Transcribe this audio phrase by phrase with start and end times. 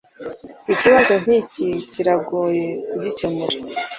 [0.73, 3.55] Ikibazo nkiki kiragoye kugikemura.